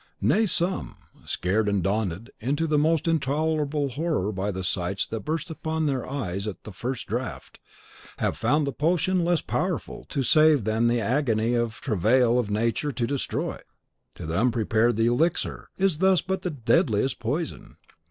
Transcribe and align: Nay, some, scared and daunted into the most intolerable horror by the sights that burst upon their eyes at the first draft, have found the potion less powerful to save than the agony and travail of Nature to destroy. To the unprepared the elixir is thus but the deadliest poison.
Nay, 0.19 0.47
some, 0.47 0.97
scared 1.25 1.69
and 1.69 1.83
daunted 1.83 2.31
into 2.39 2.65
the 2.65 2.79
most 2.79 3.07
intolerable 3.07 3.89
horror 3.89 4.31
by 4.31 4.49
the 4.49 4.63
sights 4.63 5.05
that 5.05 5.19
burst 5.19 5.51
upon 5.51 5.85
their 5.85 6.09
eyes 6.09 6.47
at 6.47 6.63
the 6.63 6.71
first 6.73 7.05
draft, 7.05 7.59
have 8.17 8.35
found 8.35 8.65
the 8.65 8.71
potion 8.71 9.23
less 9.23 9.41
powerful 9.41 10.03
to 10.09 10.23
save 10.23 10.63
than 10.63 10.87
the 10.87 10.99
agony 10.99 11.53
and 11.53 11.71
travail 11.73 12.39
of 12.39 12.49
Nature 12.49 12.91
to 12.91 13.05
destroy. 13.05 13.59
To 14.15 14.25
the 14.25 14.39
unprepared 14.39 14.95
the 14.97 15.05
elixir 15.05 15.69
is 15.77 15.99
thus 15.99 16.21
but 16.21 16.41
the 16.41 16.49
deadliest 16.49 17.19
poison. 17.19 17.77